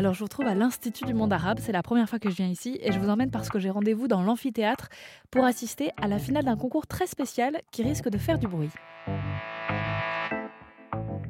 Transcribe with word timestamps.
Alors 0.00 0.14
je 0.14 0.20
vous 0.20 0.28
trouve 0.28 0.46
à 0.46 0.54
l'Institut 0.54 1.04
du 1.04 1.12
monde 1.12 1.30
arabe, 1.30 1.58
c'est 1.60 1.72
la 1.72 1.82
première 1.82 2.08
fois 2.08 2.18
que 2.18 2.30
je 2.30 2.34
viens 2.34 2.46
ici 2.46 2.78
et 2.80 2.90
je 2.90 2.98
vous 2.98 3.10
emmène 3.10 3.30
parce 3.30 3.50
que 3.50 3.58
j'ai 3.58 3.68
rendez-vous 3.68 4.08
dans 4.08 4.22
l'amphithéâtre 4.22 4.88
pour 5.30 5.44
assister 5.44 5.90
à 6.00 6.08
la 6.08 6.18
finale 6.18 6.46
d'un 6.46 6.56
concours 6.56 6.86
très 6.86 7.06
spécial 7.06 7.60
qui 7.70 7.82
risque 7.82 8.08
de 8.08 8.16
faire 8.16 8.38
du 8.38 8.48
bruit. 8.48 8.70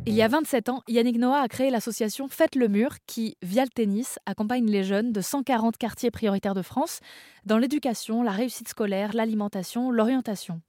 Il 0.07 0.15
y 0.15 0.23
a 0.23 0.29
27 0.29 0.71
ans, 0.71 0.83
Yannick 0.89 1.19
Noah 1.19 1.41
a 1.41 1.49
créé 1.49 1.69
l'association 1.71 2.27
Faites 2.29 2.55
le 2.55 2.69
Mur 2.69 2.97
qui, 3.07 3.37
via 3.43 3.65
le 3.65 3.69
tennis, 3.69 4.19
accompagne 4.25 4.67
les 4.67 4.83
jeunes 4.83 5.13
de 5.13 5.21
140 5.21 5.77
quartiers 5.77 6.11
prioritaires 6.11 6.55
de 6.55 6.63
France 6.63 7.01
dans 7.45 7.59
l'éducation, 7.59 8.23
la 8.23 8.33
réussite 8.33 8.69
scolaire, 8.69 9.11
l'alimentation, 9.15 9.91
l'orientation. 9.91 10.61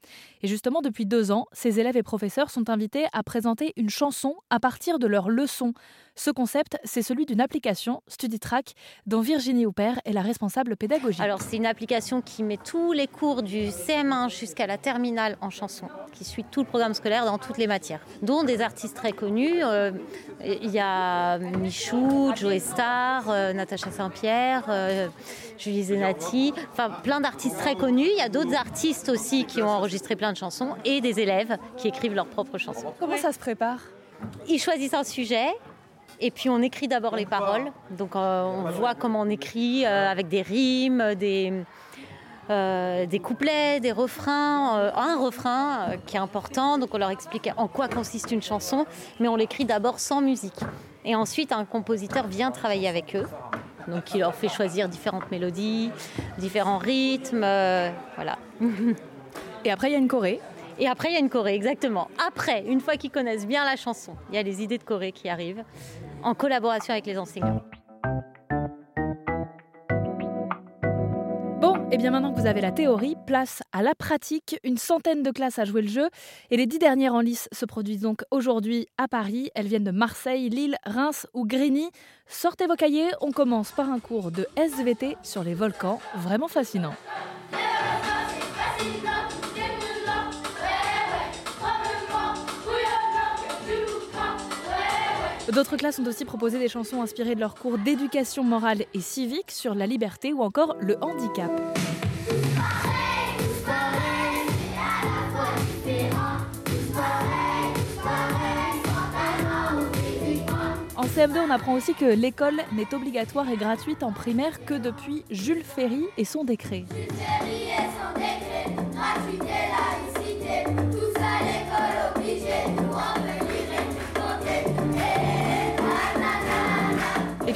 Et 0.41 0.47
justement, 0.47 0.81
depuis 0.81 1.05
deux 1.05 1.31
ans, 1.31 1.47
ces 1.53 1.79
élèves 1.79 1.97
et 1.97 2.03
professeurs 2.03 2.49
sont 2.49 2.69
invités 2.69 3.05
à 3.13 3.23
présenter 3.23 3.73
une 3.77 3.89
chanson 3.89 4.35
à 4.49 4.59
partir 4.59 4.99
de 4.99 5.07
leurs 5.07 5.29
leçons. 5.29 5.73
Ce 6.15 6.29
concept, 6.29 6.77
c'est 6.83 7.01
celui 7.01 7.25
d'une 7.25 7.41
application, 7.41 8.01
StudyTrack, 8.07 8.73
dont 9.05 9.21
Virginie 9.21 9.65
Houpert 9.65 9.99
est 10.05 10.11
la 10.11 10.21
responsable 10.21 10.75
pédagogique. 10.75 11.21
Alors, 11.21 11.41
c'est 11.41 11.55
une 11.55 11.65
application 11.65 12.21
qui 12.21 12.43
met 12.43 12.57
tous 12.57 12.91
les 12.91 13.07
cours 13.07 13.43
du 13.43 13.67
CM1 13.67 14.29
jusqu'à 14.29 14.67
la 14.67 14.77
terminale 14.77 15.37
en 15.41 15.49
chanson, 15.49 15.87
qui 16.11 16.25
suit 16.25 16.43
tout 16.43 16.61
le 16.61 16.67
programme 16.67 16.93
scolaire 16.93 17.25
dans 17.25 17.37
toutes 17.37 17.57
les 17.57 17.67
matières, 17.67 18.01
dont 18.21 18.43
des 18.43 18.61
artistes 18.61 18.95
très 18.95 19.13
connus. 19.13 19.63
Euh, 19.63 19.91
il 20.43 20.69
y 20.69 20.79
a 20.79 21.37
Michou, 21.37 22.33
Joe 22.35 22.61
Star, 22.61 23.29
euh, 23.29 23.53
Natacha 23.53 23.89
Saint-Pierre, 23.89 24.65
euh, 24.69 25.07
Julie 25.57 25.83
Zenati, 25.83 26.53
enfin 26.71 26.89
plein 26.89 27.21
d'artistes 27.21 27.57
très 27.57 27.75
connus. 27.75 28.09
Il 28.11 28.17
y 28.17 28.21
a 28.21 28.29
d'autres 28.29 28.55
artistes 28.55 29.09
aussi 29.09 29.45
qui 29.45 29.61
ont 29.61 29.69
enregistré 29.69 30.15
plein 30.15 30.33
de 30.33 30.37
chansons 30.37 30.75
et 30.83 30.99
des 30.99 31.19
élèves 31.19 31.57
qui 31.77 31.87
écrivent 31.87 32.15
leurs 32.15 32.27
propres 32.27 32.57
chansons. 32.57 32.93
Comment 32.99 33.17
ça 33.17 33.31
se 33.31 33.39
prépare? 33.39 33.79
Ils 34.47 34.59
choisissent 34.59 34.93
un 34.93 35.03
sujet, 35.03 35.47
et 36.21 36.31
puis 36.31 36.49
on 36.49 36.61
écrit 36.61 36.87
d'abord 36.87 37.15
les 37.15 37.25
paroles. 37.25 37.71
Donc 37.89 38.15
euh, 38.15 38.43
on 38.43 38.69
voit 38.69 38.95
comment 38.95 39.21
on 39.21 39.29
écrit 39.29 39.85
euh, 39.85 40.09
avec 40.09 40.29
des 40.29 40.43
rimes, 40.43 41.15
des, 41.15 41.51
euh, 42.49 43.05
des 43.07 43.19
couplets, 43.19 43.79
des 43.79 43.91
refrains. 43.91 44.91
un 44.95 45.19
refrain 45.19 45.97
qui 46.05 46.15
est 46.15 46.19
important, 46.19 46.77
donc 46.77 46.93
on 46.93 46.97
leur 46.97 47.09
explique 47.09 47.49
en 47.57 47.67
quoi 47.67 47.87
consiste 47.87 48.31
une 48.31 48.41
chanson, 48.41 48.85
mais 49.19 49.27
on 49.27 49.35
l'écrit 49.35 49.65
d'abord 49.65 49.99
sans 49.99 50.21
musique. 50.21 50.59
Et 51.03 51.15
ensuite 51.15 51.51
un 51.51 51.65
compositeur 51.65 52.27
vient 52.27 52.51
travailler 52.51 52.87
avec 52.87 53.15
eux. 53.15 53.27
Donc 53.87 54.13
il 54.13 54.19
leur 54.19 54.35
fait 54.35 54.47
choisir 54.49 54.87
différentes 54.87 55.31
mélodies, 55.31 55.89
différents 56.37 56.77
rythmes. 56.77 57.45
voilà. 58.15 58.37
Et 59.65 59.71
après 59.71 59.89
il 59.89 59.93
y 59.93 59.95
a 59.95 59.99
une 59.99 60.07
choré 60.07 60.39
et 60.81 60.87
après, 60.87 61.09
il 61.09 61.13
y 61.13 61.15
a 61.15 61.19
une 61.19 61.29
choré, 61.29 61.53
exactement. 61.53 62.07
Après, 62.27 62.63
une 62.65 62.79
fois 62.79 62.97
qu'ils 62.97 63.11
connaissent 63.11 63.45
bien 63.45 63.63
la 63.63 63.75
chanson, 63.75 64.15
il 64.29 64.35
y 64.35 64.39
a 64.39 64.41
les 64.41 64.63
idées 64.63 64.79
de 64.79 64.83
choré 64.83 65.11
qui 65.11 65.29
arrivent 65.29 65.63
en 66.23 66.33
collaboration 66.33 66.91
avec 66.93 67.05
les 67.05 67.19
enseignants. 67.19 67.61
Bon, 71.61 71.87
et 71.91 71.97
bien 71.97 72.09
maintenant 72.09 72.33
que 72.33 72.39
vous 72.39 72.47
avez 72.47 72.61
la 72.61 72.71
théorie, 72.71 73.15
place 73.27 73.61
à 73.71 73.83
la 73.83 73.93
pratique. 73.93 74.57
Une 74.63 74.79
centaine 74.79 75.21
de 75.21 75.29
classes 75.29 75.59
à 75.59 75.65
jouer 75.65 75.83
le 75.83 75.87
jeu. 75.87 76.09
Et 76.49 76.57
les 76.57 76.65
dix 76.65 76.79
dernières 76.79 77.13
en 77.13 77.19
lice 77.19 77.47
se 77.51 77.65
produisent 77.65 78.01
donc 78.01 78.23
aujourd'hui 78.31 78.87
à 78.97 79.07
Paris. 79.07 79.51
Elles 79.53 79.67
viennent 79.67 79.83
de 79.83 79.91
Marseille, 79.91 80.49
Lille, 80.49 80.77
Reims 80.87 81.27
ou 81.35 81.45
Grigny. 81.45 81.91
Sortez 82.25 82.65
vos 82.65 82.75
cahiers, 82.75 83.11
on 83.21 83.31
commence 83.31 83.71
par 83.71 83.91
un 83.91 83.99
cours 83.99 84.31
de 84.31 84.47
SVT 84.57 85.15
sur 85.21 85.43
les 85.43 85.53
volcans. 85.53 86.01
Vraiment 86.15 86.47
fascinant. 86.47 86.95
D'autres 95.53 95.75
classes 95.75 95.99
ont 95.99 96.05
aussi 96.05 96.23
proposé 96.23 96.59
des 96.59 96.69
chansons 96.69 97.01
inspirées 97.01 97.35
de 97.35 97.41
leurs 97.41 97.55
cours 97.55 97.77
d'éducation 97.77 98.43
morale 98.43 98.85
et 98.93 99.01
civique 99.01 99.51
sur 99.51 99.75
la 99.75 99.85
liberté 99.85 100.31
ou 100.31 100.41
encore 100.41 100.77
le 100.79 100.97
handicap. 101.01 101.51
En 110.95 111.03
CM2, 111.03 111.39
on 111.45 111.49
apprend 111.49 111.73
aussi 111.73 111.95
que 111.95 112.05
l'école 112.05 112.61
n'est 112.71 112.93
obligatoire 112.93 113.49
et 113.49 113.57
gratuite 113.57 114.03
en 114.03 114.13
primaire 114.13 114.63
que 114.63 114.75
depuis 114.75 115.25
Jules 115.29 115.63
Ferry 115.63 116.05
et 116.15 116.23
son 116.25 116.45
décret. 116.45 116.85
Et 116.95 117.07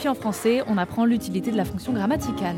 en 0.07 0.15
français, 0.15 0.61
on 0.67 0.77
apprend 0.77 1.05
l'utilité 1.05 1.51
de 1.51 1.57
la 1.57 1.65
fonction 1.65 1.93
grammaticale. 1.93 2.57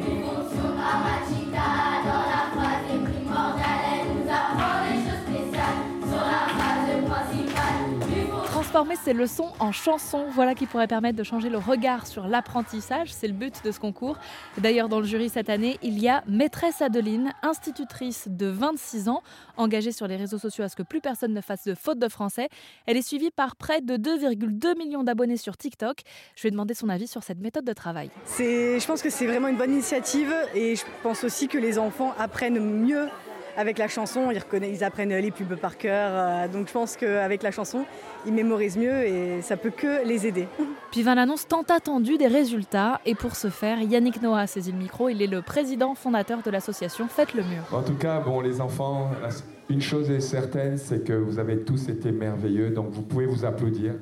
Transformer 8.77 9.03
ces 9.03 9.13
leçons 9.13 9.51
en 9.59 9.71
chansons, 9.71 10.25
voilà 10.29 10.53
qui 10.53 10.67
pourrait 10.67 10.85
permettre 10.85 11.17
de 11.17 11.23
changer 11.23 11.49
le 11.49 11.57
regard 11.57 12.05
sur 12.05 12.27
l'apprentissage. 12.27 13.11
C'est 13.11 13.25
le 13.25 13.33
but 13.33 13.63
de 13.63 13.71
ce 13.71 13.79
concours. 13.79 14.19
D'ailleurs, 14.59 14.87
dans 14.87 14.99
le 14.99 15.05
jury 15.07 15.29
cette 15.29 15.49
année, 15.49 15.79
il 15.81 15.97
y 15.97 16.07
a 16.07 16.23
Maîtresse 16.27 16.83
Adeline, 16.83 17.33
institutrice 17.41 18.27
de 18.27 18.45
26 18.45 19.09
ans, 19.09 19.23
engagée 19.55 19.91
sur 19.91 20.07
les 20.07 20.15
réseaux 20.15 20.37
sociaux 20.37 20.63
à 20.63 20.69
ce 20.69 20.75
que 20.75 20.83
plus 20.83 21.01
personne 21.01 21.33
ne 21.33 21.41
fasse 21.41 21.63
de 21.63 21.73
faute 21.73 21.97
de 21.97 22.07
français. 22.07 22.49
Elle 22.85 22.97
est 22.97 23.01
suivie 23.01 23.31
par 23.31 23.55
près 23.55 23.81
de 23.81 23.95
2,2 23.95 24.77
millions 24.77 25.03
d'abonnés 25.03 25.37
sur 25.37 25.57
TikTok. 25.57 26.01
Je 26.35 26.43
vais 26.43 26.51
demander 26.51 26.75
son 26.75 26.89
avis 26.89 27.07
sur 27.07 27.23
cette 27.23 27.39
méthode 27.39 27.65
de 27.65 27.73
travail. 27.73 28.11
Je 28.37 28.85
pense 28.85 29.01
que 29.01 29.09
c'est 29.09 29.25
vraiment 29.25 29.47
une 29.47 29.57
bonne 29.57 29.73
initiative 29.73 30.31
et 30.53 30.75
je 30.75 30.83
pense 31.01 31.23
aussi 31.23 31.47
que 31.47 31.57
les 31.57 31.79
enfants 31.79 32.13
apprennent 32.19 32.59
mieux 32.59 33.07
avec 33.57 33.79
la 33.79 33.87
chanson, 33.87 34.29
ils, 34.31 34.63
ils 34.63 34.83
apprennent 34.83 35.09
les 35.09 35.31
pubs 35.31 35.55
par 35.55 35.77
cœur. 35.77 36.11
Euh, 36.13 36.47
donc 36.47 36.67
je 36.67 36.73
pense 36.73 36.95
qu'avec 36.95 37.41
la 37.41 37.49
chanson, 37.51 37.85
ils 38.25 38.33
mémorisent 38.33 38.77
mieux 38.77 39.03
et 39.03 39.41
ça 39.41 39.57
peut 39.57 39.71
que 39.71 40.05
les 40.05 40.27
aider. 40.27 40.47
Puis 40.91 41.01
vint 41.01 41.15
l'annonce 41.15 41.47
tant 41.47 41.63
attendue 41.63 42.17
des 42.17 42.27
résultats. 42.27 43.01
Et 43.05 43.15
pour 43.15 43.35
ce 43.35 43.49
faire, 43.49 43.81
Yannick 43.81 44.21
Noah 44.21 44.41
a 44.41 44.47
saisi 44.47 44.71
le 44.71 44.77
micro. 44.77 45.09
Il 45.09 45.21
est 45.23 45.27
le 45.27 45.41
président 45.41 45.95
fondateur 45.95 46.43
de 46.43 46.51
l'association 46.51 47.07
Faites 47.07 47.33
le 47.33 47.43
mur. 47.43 47.63
En 47.71 47.81
tout 47.81 47.95
cas, 47.95 48.19
bon, 48.19 48.41
les 48.41 48.61
enfants, 48.61 49.09
une 49.69 49.81
chose 49.81 50.11
est 50.11 50.19
certaine, 50.19 50.77
c'est 50.77 51.03
que 51.03 51.13
vous 51.13 51.39
avez 51.39 51.61
tous 51.61 51.89
été 51.89 52.11
merveilleux. 52.11 52.69
Donc 52.69 52.91
vous 52.91 53.01
pouvez 53.01 53.25
vous 53.25 53.43
applaudir. 53.43 53.93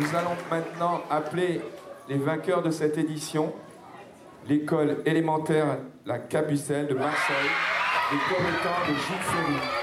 Nous 0.00 0.16
allons 0.16 0.36
maintenant 0.50 1.02
appeler 1.08 1.60
les 2.08 2.18
vainqueurs 2.18 2.62
de 2.62 2.70
cette 2.70 2.98
édition 2.98 3.52
l'école 4.48 4.98
élémentaire 5.06 5.78
La 6.06 6.18
Cabucelle 6.18 6.86
de 6.86 6.94
Marseille, 6.94 7.50
les 8.12 8.34
commettants 8.34 8.80
de 8.88 8.94
Gilles 8.94 9.80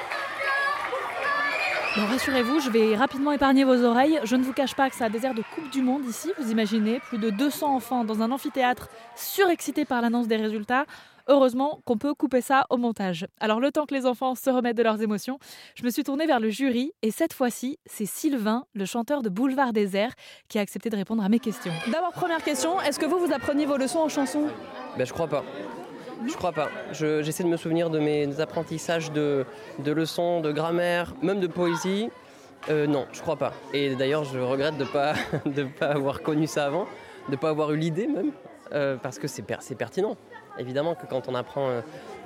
rassurez-vous, 2.06 2.60
je 2.60 2.70
vais 2.70 2.96
rapidement 2.96 3.32
épargner 3.32 3.64
vos 3.64 3.84
oreilles. 3.84 4.20
Je 4.24 4.36
ne 4.36 4.44
vous 4.44 4.54
cache 4.54 4.76
pas 4.76 4.90
que 4.90 4.96
ça 4.96 5.06
a 5.06 5.10
des 5.10 5.26
airs 5.26 5.34
de 5.34 5.44
Coupe 5.56 5.70
du 5.72 5.82
Monde 5.82 6.06
ici, 6.06 6.32
vous 6.40 6.52
imaginez. 6.52 7.00
Plus 7.00 7.18
de 7.18 7.30
200 7.30 7.76
enfants 7.76 8.04
dans 8.04 8.22
un 8.22 8.32
amphithéâtre 8.32 8.90
surexcités 9.16 9.86
par 9.86 10.02
l'annonce 10.02 10.28
des 10.28 10.38
résultats. 10.38 10.86
Heureusement 11.30 11.82
qu'on 11.86 11.98
peut 11.98 12.14
couper 12.14 12.42
ça 12.42 12.66
au 12.70 12.78
montage. 12.78 13.28
Alors 13.40 13.60
le 13.60 13.72
temps 13.72 13.86
que 13.86 13.94
les 13.94 14.06
enfants 14.06 14.34
se 14.36 14.50
remettent 14.50 14.78
de 14.78 14.84
leurs 14.84 15.02
émotions, 15.02 15.40
je 15.76 15.84
me 15.84 15.90
suis 15.90 16.04
tournée 16.04 16.26
vers 16.26 16.40
le 16.40 16.50
jury 16.50 16.94
et 17.02 17.12
cette 17.12 17.34
fois-ci, 17.34 17.80
c'est 17.86 18.06
Sylvain, 18.06 18.66
le 18.74 18.86
chanteur 18.86 19.22
de 19.22 19.30
Boulevard 19.30 19.74
Désert, 19.74 20.14
qui 20.48 20.58
a 20.58 20.62
accepté 20.62 20.90
de 20.90 20.96
répondre 20.96 21.24
à 21.24 21.28
mes 21.28 21.40
questions. 21.40 21.74
D'abord, 21.92 22.14
première 22.14 22.42
question, 22.44 22.80
est-ce 22.82 22.98
que 22.98 23.06
vous, 23.06 23.20
vous 23.20 23.34
appreniez 23.34 23.66
vos 23.66 23.76
leçons 23.76 24.00
en 24.00 24.10
chanson? 24.10 24.48
Ben 24.98 25.06
je 25.06 25.12
crois 25.12 25.28
pas. 25.28 25.44
Je 26.26 26.34
crois 26.34 26.54
pas. 26.54 26.70
J'essaie 26.94 27.44
de 27.44 27.50
me 27.50 27.58
souvenir 27.58 27.90
de 27.90 28.00
mes 28.00 28.40
apprentissages 28.40 29.12
de, 29.12 29.46
leçons, 29.86 30.42
de 30.42 30.52
grammaire, 30.52 31.14
même 31.22 31.40
de 31.40 31.48
poésie. 31.48 32.10
Euh, 32.70 32.88
non, 32.88 33.06
je 33.12 33.22
crois 33.22 33.36
pas. 33.36 33.54
Et 33.74 33.96
d'ailleurs, 33.96 34.24
je 34.24 34.40
regrette 34.40 34.78
de 34.78 34.84
ne 34.84 34.90
pas, 34.90 35.14
de 35.46 35.64
pas 35.64 35.88
avoir 35.88 36.22
connu 36.22 36.48
ça 36.48 36.66
avant, 36.66 36.88
de 37.28 37.34
ne 37.34 37.38
pas 37.38 37.50
avoir 37.50 37.72
eu 37.72 37.78
l'idée 37.78 38.08
même, 38.08 38.32
euh, 38.74 38.96
parce 38.96 39.20
que 39.20 39.28
c'est 39.28 39.44
pertinent. 39.44 40.18
Évidemment 40.60 40.96
que 40.96 41.06
quand 41.06 41.28
on 41.28 41.36
apprend 41.36 41.70
euh, 41.70 41.82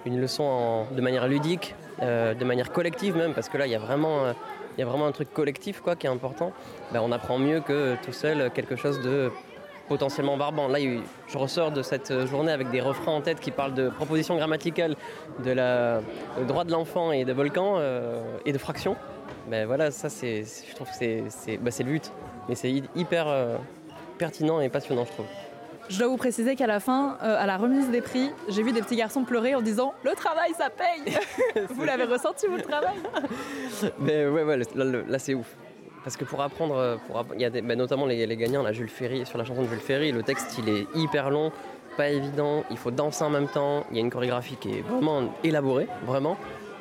une 0.06 0.20
leçon 0.20 0.86
de 0.92 1.02
manière 1.02 1.28
ludique, 1.28 1.76
euh, 2.02 2.34
de 2.34 2.46
manière 2.46 2.72
collective 2.72 3.16
même, 3.16 3.34
parce 3.34 3.50
que 3.50 3.58
là 3.58 3.68
il 3.68 3.72
y 3.72 3.76
a 3.76 3.80
vraiment, 3.80 4.26
euh, 4.26 4.34
y 4.78 4.84
vraiment 4.84 5.08
un 5.08 5.12
truc 5.12 5.34
collectif 5.34 5.82
quoi, 5.82 5.96
qui 5.96 6.08
est 6.08 6.10
important, 6.10 6.52
ben, 6.92 7.02
on 7.04 7.12
apprend 7.12 7.38
mieux 7.38 7.60
que 7.62 7.96
tout 8.04 8.14
seul 8.14 8.52
quelque 8.52 8.76
chose 8.76 9.02
de 9.02 9.32
potentiellement 9.88 10.38
barbant. 10.38 10.70
Là, 10.70 10.80
je 10.80 11.38
ressors 11.38 11.72
de 11.72 11.82
cette 11.82 12.26
journée 12.26 12.54
avec 12.54 12.70
des 12.72 12.80
refrains 12.80 13.12
en 13.12 13.22
tête 13.22 13.42
qui 13.42 13.52
parlent 13.52 13.74
de 13.74 13.90
propositions 13.90 14.38
grammaticales, 14.38 14.96
de 15.44 15.52
la 15.52 16.00
droit 16.48 16.64
de 16.64 16.72
l'enfant 16.72 17.12
et 17.12 17.26
de 17.26 17.34
volcan 17.34 17.82
et 18.46 18.54
de 18.54 18.58
fractions. 18.58 18.96
Ben 19.50 19.66
voilà, 19.66 19.92
ça 19.92 20.08
c'est, 20.08 20.44
je 20.46 20.76
trouve 20.76 20.88
que 20.88 20.96
c'est, 20.96 21.58
ben, 21.58 21.74
le 21.80 21.84
but. 21.84 22.10
Mais 22.48 22.56
c'est 22.56 22.72
hyper 22.96 23.26
pertinent 24.18 24.62
et 24.62 24.70
passionnant, 24.70 25.04
je 25.04 25.12
trouve. 25.12 25.26
Je 25.92 26.00
dois 26.00 26.08
vous 26.08 26.16
préciser 26.18 26.56
qu'à 26.56 26.68
la 26.68 26.80
fin, 26.80 27.18
euh, 27.22 27.36
à 27.38 27.46
la 27.46 27.58
remise 27.58 27.90
des 27.90 28.00
prix, 28.00 28.32
j'ai 28.48 28.64
vu 28.64 28.72
des 28.72 28.82
petits 28.82 28.96
garçons 28.96 29.26
pleurer 29.26 29.56
en 29.56 29.62
disant 29.62 29.94
Le 30.06 30.12
travail, 30.12 30.52
ça 30.58 30.70
paye 30.70 31.14
Vous 31.70 31.84
l'avez 31.84 32.06
ressenti, 32.06 32.48
vous, 32.48 32.56
le 32.56 32.62
travail? 32.62 32.96
Mais 34.00 34.26
ouais, 34.26 34.44
ouais 34.44 34.58
là, 34.58 35.20
c'est 35.20 35.34
ouf. 35.34 35.58
parce 36.06 36.16
que 36.16 36.24
pour 36.24 36.42
apprendre, 36.42 36.78
euh, 36.78 36.96
pour 37.08 37.26
il 37.36 37.42
y 37.42 37.46
a 37.46 37.50
des, 37.50 37.62
bah, 37.62 37.76
notamment 37.76 38.06
les, 38.06 38.26
les, 38.26 38.38
gagnants, 38.38 38.64
la 38.64 38.72
Jules 38.72 38.88
Ferry, 38.90 39.26
sur 39.26 39.38
la 39.38 39.44
chanson 39.44 39.64
de 39.64 39.68
Jules 39.68 39.80
Ferry, 39.80 40.14
le 40.14 40.24
texte 40.24 40.58
il 40.60 40.70
est 40.70 40.88
hyper 40.96 41.30
long, 41.30 41.52
pas 41.98 42.08
évident, 42.08 42.64
il 42.72 42.78
faut 42.78 42.92
danser 42.92 43.26
en 43.26 43.30
même 43.30 43.50
temps, 43.50 43.86
il 43.92 43.98
y 43.98 44.00
a 44.00 44.02
une 44.02 44.12
chorégraphie 44.12 44.56
qui 44.56 44.78
est 44.78 44.82
vraiment 44.82 45.24
élaborée, 45.44 45.88
vraiment. 46.06 46.38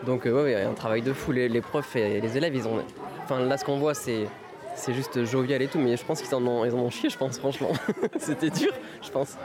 Donc 0.07 0.25
euh, 0.25 0.45
ouais, 0.45 0.51
il 0.53 0.53
y 0.53 0.63
a 0.63 0.71
un 0.71 0.75
travail 0.75 1.03
de 1.03 1.13
fou, 1.13 1.33
les, 1.33 1.49
les 1.49 1.61
profs 1.61 1.97
et 1.97 2.21
les 2.21 2.37
élèves, 2.37 2.55
ils 2.55 2.69
ont... 2.69 2.81
Enfin 3.25 3.41
là 3.41 3.57
ce 3.57 3.65
qu'on 3.65 3.79
voit 3.79 3.95
c'est 3.95 4.29
c'est 4.81 4.95
juste 4.95 5.25
jovial 5.25 5.61
et 5.63 5.69
tout, 5.69 5.79
mais 5.79 5.97
je 5.97 6.05
pense 6.05 6.23
qu'ils 6.23 6.35
en 6.35 6.45
ont, 6.47 6.65
ils 6.65 6.75
en 6.75 6.79
ont 6.79 6.91
chié, 6.91 7.11
je 7.11 7.19
pense, 7.19 7.39
franchement. 7.39 7.73
C'était 8.19 8.51
dur, 8.51 8.73
je 9.03 9.11
pense. 9.11 9.37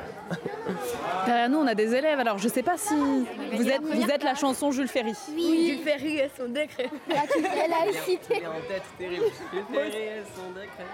Derrière 1.26 1.50
nous, 1.50 1.58
on 1.60 1.68
a 1.68 1.76
des 1.76 1.94
élèves, 1.94 2.20
alors 2.20 2.38
je 2.38 2.48
sais 2.48 2.64
pas 2.64 2.78
si 2.78 2.94
vous 2.96 3.70
êtes, 3.70 3.82
vous 3.82 4.10
êtes 4.10 4.24
la 4.24 4.36
chanson 4.36 4.72
Jules 4.72 4.88
Ferry. 4.88 5.14
Oui, 5.36 5.72
Jules 5.76 5.84
Ferry 5.84 6.18
et 6.18 6.32
son 6.38 6.48
décret. 6.48 6.90
Elle 7.10 7.74
a 7.74 8.02
cité. 8.06 8.44
en 8.48 8.62
tête, 8.68 8.84
terrible. 8.98 9.26
Jules 9.52 9.64
Ferry 9.72 9.98
et 9.98 10.24
son 10.36 10.52
décret. 10.52 10.86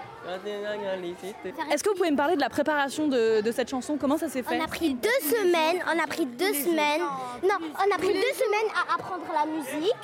Est-ce 1.72 1.82
que 1.82 1.90
vous 1.90 1.96
pouvez 1.96 2.10
me 2.10 2.16
parler 2.16 2.36
de 2.36 2.40
la 2.40 2.48
préparation 2.48 3.08
de, 3.08 3.40
de 3.40 3.52
cette 3.52 3.68
chanson? 3.70 3.96
Comment 3.98 4.18
ça 4.18 4.28
s'est 4.28 4.42
fait? 4.42 4.56
On 4.60 4.64
a 4.64 4.68
pris 4.68 4.94
deux 4.94 5.08
semaines, 5.20 5.82
on 5.86 5.98
a 6.02 6.06
pris 6.06 6.26
deux 6.26 6.52
semaines. 6.54 7.00
Non, 7.42 7.56
on 7.60 7.94
a 7.94 7.98
pris 7.98 8.12
deux 8.12 8.34
semaines 8.34 8.70
à 8.76 8.94
apprendre 8.94 9.24
la 9.32 9.46
musique. 9.46 9.94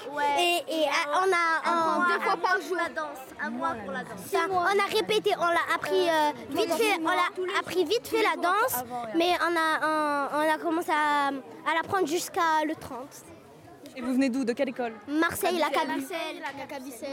Et, 0.40 0.73
et 0.81 0.85
à, 0.87 1.23
on 1.23 1.32
a 1.32 1.70
un, 1.70 2.08
deux 2.08 2.20
fois 2.25 2.37
par 2.37 2.61
jour 2.61 2.76
la 2.76 2.88
danse, 2.88 3.19
un 3.40 3.50
mois 3.50 3.75
pour 3.85 3.93
la 3.93 4.00
danse. 4.00 4.27
Ça, 4.30 4.38
on 4.50 4.56
a 4.58 4.86
répété, 4.94 5.30
on 5.38 5.46
l'a 5.46 5.75
appris 5.75 6.08
euh, 6.08 6.30
vite 6.50 6.72
fait, 6.75 6.98
on 7.00 7.08
l'a 7.08 7.58
appris 7.58 7.84
vite 7.84 8.06
fait 8.06 8.22
la 8.22 8.36
danse, 8.40 8.84
mais 9.16 9.32
on 9.40 9.56
a, 9.56 10.28
on, 10.34 10.38
on 10.38 10.54
a 10.54 10.58
commencé 10.58 10.90
à, 10.90 11.28
à 11.28 11.75
l'apprendre 11.75 12.06
jusqu'à 12.06 12.64
le 12.66 12.75
30. 12.75 12.98
Et 13.96 14.00
vous 14.00 14.12
venez 14.12 14.28
d'où 14.28 14.44
De 14.44 14.52
quelle 14.52 14.69
école? 14.69 14.92
Marseille, 15.08 15.58
la 15.58 15.70
Cabu. 15.70 16.06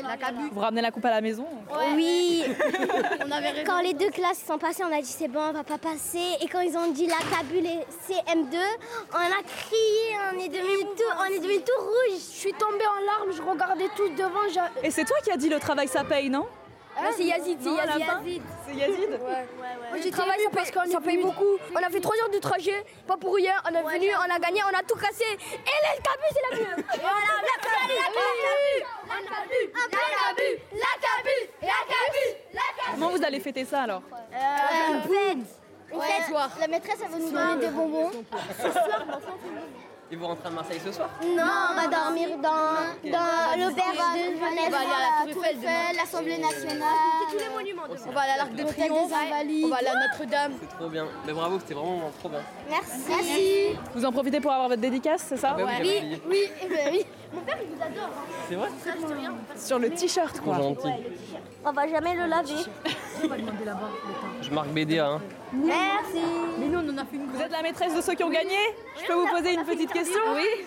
La 0.03 0.17
Cabu. 0.17 0.49
Vous 0.51 0.59
ramenez 0.59 0.81
la 0.81 0.91
coupe 0.91 1.05
à 1.05 1.09
la 1.09 1.21
maison? 1.21 1.47
Oui. 1.95 2.43
quand 3.65 3.81
les 3.81 3.93
deux 3.93 4.11
classes 4.11 4.43
sont 4.45 4.59
passées, 4.59 4.83
on 4.83 4.95
a 4.95 5.01
dit 5.01 5.07
c'est 5.07 5.27
bon, 5.27 5.39
on 5.49 5.53
va 5.53 5.63
pas 5.63 5.79
passer. 5.79 6.35
Et 6.41 6.47
quand 6.47 6.59
ils 6.59 6.77
ont 6.77 6.91
dit 6.91 7.07
la 7.07 7.17
Cabu, 7.35 7.59
les 7.59 7.79
CM2, 8.07 8.55
on 9.13 9.17
a 9.17 9.41
crié, 9.43 10.15
on 10.31 10.39
est 10.39 10.49
devenu 10.49 10.83
tout, 10.95 11.03
on 11.19 11.25
est 11.33 11.39
devenu 11.39 11.57
tout 11.59 11.81
rouge. 11.81 12.19
Je 12.19 12.37
suis 12.39 12.53
tombée 12.53 12.85
en 12.85 13.03
larmes, 13.05 13.31
je 13.35 13.41
regardais 13.41 13.89
tout 13.95 14.09
devant. 14.09 14.47
Je... 14.53 14.85
Et 14.85 14.91
c'est 14.91 15.05
toi 15.05 15.17
qui 15.23 15.31
as 15.31 15.37
dit 15.37 15.49
le 15.49 15.59
travail 15.59 15.87
ça 15.87 16.03
paye, 16.03 16.29
non? 16.29 16.45
Ah, 16.97 17.09
c'est 17.15 17.25
Yazid, 17.25 17.57
c'est 17.61 17.69
Yazid. 17.69 18.41
C'est 18.65 18.75
Yazid 18.75 19.09
Ouais, 19.09 19.17
ouais, 19.17 19.39
ouais. 19.59 19.89
Moi 19.89 19.99
j'ai 20.01 20.11
travaillé 20.11 20.43
parce 20.53 20.71
qu'on 20.71 20.89
ça 20.89 21.01
paye 21.01 21.17
beaucoup. 21.17 21.57
On 21.73 21.77
a 21.77 21.89
fait 21.89 21.99
3 21.99 22.15
heures 22.21 22.29
de 22.29 22.39
trajet, 22.39 22.85
pas 23.05 23.17
pour 23.17 23.35
rien. 23.35 23.53
On 23.65 23.75
est 23.75 23.83
venu, 23.83 24.07
on 24.15 24.35
a 24.35 24.39
gagné, 24.39 24.61
on 24.63 24.77
a 24.77 24.81
tout 24.83 24.97
cassé. 24.97 25.25
Et 25.25 25.35
les 25.35 26.01
cabus, 26.01 26.31
c'est 26.31 26.41
la 26.49 26.57
mieux. 26.57 26.83
Voilà, 26.95 27.33
la 27.41 27.57
cabu, 27.61 27.95
la 27.95 28.07
cabu, 28.15 28.75
la 29.07 29.17
cabu, 29.27 30.49
la 30.71 30.93
cabu, 31.03 31.39
la 31.61 31.81
cabu, 31.91 32.25
la 32.53 32.61
cabu. 32.77 32.91
Comment 32.93 33.09
vous 33.09 33.23
allez 33.23 33.39
fêter 33.39 33.65
ça 33.65 33.83
alors 33.83 34.01
euh, 34.11 34.93
Une 34.93 35.01
fête. 35.01 35.65
La 36.59 36.67
maîtresse, 36.67 36.97
elle 37.03 37.11
va 37.11 37.17
nous 37.17 37.31
donner 37.31 37.67
des 37.67 37.71
bonbons. 37.71 38.11
Ce 38.57 38.71
soir, 38.71 39.05
et 40.11 40.15
vous 40.15 40.27
rentrez 40.27 40.47
à 40.47 40.51
Marseille 40.51 40.79
ce 40.85 40.91
soir 40.91 41.09
Non, 41.23 41.43
on 41.71 41.75
va 41.81 41.87
dormir 41.87 42.29
dans, 42.37 43.09
dans 43.11 43.57
l'auberge 43.57 43.97
de 44.13 44.37
jeunesse, 44.37 44.67
on 44.67 44.71
va 44.71 44.77
aller 44.77 44.87
à 44.93 45.25
la 45.25 45.33
Tour 45.33 45.45
Eiffel, 45.45 45.95
l'Assemblée 45.97 46.37
nationale. 46.37 46.87
tous 47.31 47.37
les 47.39 47.49
monuments. 47.49 47.83
On 48.07 48.11
va 48.11 48.21
aller 48.21 48.31
à 48.33 48.37
l'Arc 48.37 48.53
de 48.53 48.63
Triomphe, 48.63 49.11
on 49.11 49.67
va 49.69 49.75
aller 49.77 49.87
à 49.87 50.07
Notre-Dame. 50.07 50.53
C'est 50.61 50.77
trop 50.77 50.89
bien. 50.89 51.07
Mais 51.25 51.33
bravo, 51.33 51.59
c'était 51.59 51.73
vraiment 51.73 52.11
trop 52.19 52.29
bien. 52.29 52.41
Merci. 52.69 52.91
Merci. 53.09 53.77
Vous 53.95 54.05
en 54.05 54.11
profitez 54.11 54.39
pour 54.39 54.51
avoir 54.51 54.69
votre 54.69 54.81
dédicace, 54.81 55.25
c'est 55.27 55.37
ça 55.37 55.55
Ah 55.57 55.63
bah 55.63 55.71
oui, 55.81 56.01
Oui, 56.03 56.19
oui, 56.29 56.49
eh 56.63 56.67
ben 56.67 56.89
oui. 56.91 57.05
Mon 57.33 57.41
père, 57.41 57.57
il 57.61 57.75
vous 57.75 57.81
adore. 57.81 58.09
C'est 58.47 58.55
vrai 58.55 58.69
Sur 59.57 59.79
le 59.79 59.89
t-shirt 59.89 60.39
quoi. 60.39 60.57
gentil. 60.57 60.87
On 61.65 61.71
va 61.71 61.87
jamais 61.87 62.13
le 62.13 62.27
laver. 62.27 62.53
Je 64.41 64.49
marque 64.51 64.69
BDA. 64.69 65.07
Hein. 65.07 65.21
Merci. 65.53 66.21
Mais 66.59 66.67
nous, 66.67 66.79
on 66.79 66.93
en 66.93 66.97
a 66.97 67.05
fait 67.05 67.15
une 67.15 67.25
Vous 67.27 67.41
êtes 67.41 67.51
la 67.51 67.61
maîtresse 67.61 67.95
de 67.95 68.01
ceux 68.01 68.13
qui 68.13 68.23
ont 68.23 68.29
gagné 68.29 68.57
Je 69.01 69.05
peux 69.07 69.13
vous 69.13 69.27
poser 69.27 69.53
une 69.53 69.63
petite 69.63 69.91
question 69.91 70.19
Oui. 70.35 70.65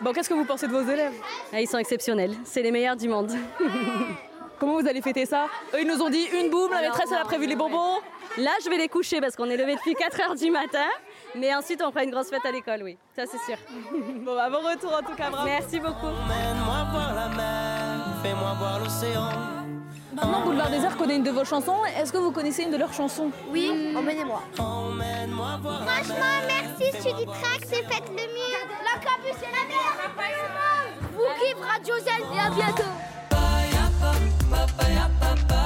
Bon, 0.00 0.12
qu'est-ce 0.12 0.28
que 0.28 0.34
vous 0.34 0.44
pensez 0.46 0.66
de 0.66 0.72
vos 0.72 0.82
élèves 0.90 1.12
Ah, 1.52 1.60
ils 1.60 1.66
sont 1.68 1.78
exceptionnels, 1.78 2.34
c'est 2.44 2.62
les 2.62 2.70
meilleurs 2.70 2.96
du 2.96 3.08
monde. 3.08 3.30
Comment 4.58 4.80
vous 4.80 4.86
allez 4.86 5.02
fêter 5.02 5.26
ça 5.26 5.46
Eux, 5.74 5.80
ils 5.82 5.86
nous 5.86 6.02
ont 6.02 6.10
dit 6.10 6.26
une 6.38 6.50
boum, 6.50 6.70
la 6.70 6.82
maîtresse, 6.82 7.08
elle 7.10 7.18
a 7.18 7.24
prévu 7.24 7.46
les 7.46 7.56
bonbons. 7.56 7.98
Là, 8.38 8.50
je 8.62 8.70
vais 8.70 8.76
les 8.76 8.88
coucher 8.88 9.20
parce 9.20 9.34
qu'on 9.34 9.48
est 9.50 9.56
levé 9.56 9.74
depuis 9.74 9.94
4 9.94 10.20
heures 10.20 10.34
du 10.34 10.50
matin. 10.50 10.86
Mais 11.34 11.54
ensuite, 11.54 11.82
on 11.82 11.90
fera 11.90 12.04
une 12.04 12.10
grosse 12.10 12.28
fête 12.30 12.44
à 12.44 12.52
l'école, 12.52 12.82
oui. 12.82 12.96
Ça, 13.16 13.24
c'est 13.26 13.38
sûr. 13.44 13.56
Bon, 14.24 14.34
bah, 14.34 14.50
bon 14.50 14.58
retour 14.58 14.92
en 14.92 15.02
tout 15.02 15.16
cas, 15.16 15.30
bravo. 15.30 15.46
Merci 15.46 15.80
beaucoup. 15.80 16.06
Emmène-moi 16.06 16.86
voir 16.92 17.14
la 17.14 17.28
mer, 17.36 18.06
fais-moi 18.22 18.54
voir 18.58 18.78
l'océan. 18.80 19.59
Maintenant, 20.20 20.44
Boulevard 20.44 20.70
Désert 20.70 20.96
connaît 20.96 21.16
une 21.16 21.22
de 21.22 21.30
vos 21.30 21.44
chansons. 21.44 21.78
Est-ce 21.98 22.12
que 22.12 22.18
vous 22.18 22.30
connaissez 22.30 22.64
une 22.64 22.70
de 22.70 22.76
leurs 22.76 22.92
chansons? 22.92 23.30
Oui, 23.50 23.94
emmenez-moi. 23.96 24.42
Emmène-moi 24.58 25.58
voir 25.62 25.80
la 25.80 25.86
Franchement, 25.86 26.14
merci, 26.46 26.92
je 26.94 27.00
suis 27.00 27.14
du 27.14 27.24
track, 27.24 27.60
c'est 27.62 27.82
faites 27.84 28.08
le 28.08 28.16
mieux. 28.16 28.60
La 28.84 29.00
cabu, 29.00 29.30
c'est 29.38 29.46
la 29.46 29.64
meilleure. 29.66 30.00
Vous 31.14 31.24
kiffez 31.38 31.62
Radio 31.62 31.94
Z 31.98 32.08
et 32.34 32.38
à 32.38 32.50
bientôt. 32.50 32.82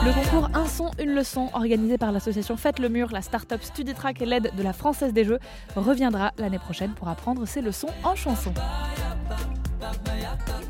Le 0.04 0.12
concours 0.12 0.50
Un 0.54 0.66
son, 0.66 0.90
une 1.00 1.14
leçon, 1.14 1.48
organisé 1.54 1.98
par 1.98 2.12
l'association 2.12 2.56
Faites 2.56 2.78
le 2.78 2.88
Mur, 2.88 3.08
la 3.10 3.22
start-up 3.22 3.62
StudiTrack 3.62 4.20
et 4.22 4.26
l'aide 4.26 4.54
de 4.54 4.62
la 4.62 4.72
Française 4.72 5.12
des 5.12 5.24
Jeux, 5.24 5.40
reviendra 5.74 6.32
l'année 6.38 6.58
prochaine 6.58 6.92
pour 6.92 7.08
apprendre 7.08 7.46
ses 7.46 7.60
leçons 7.60 7.88
en 8.04 8.14
chanson. 8.14 8.52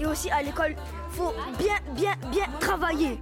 Et 0.01 0.07
aussi 0.07 0.31
à 0.31 0.43
l'école, 0.43 0.77
faut 1.11 1.33
bien, 1.59 1.75
bien, 1.95 2.13
bien 2.31 2.47
travailler. 2.61 3.19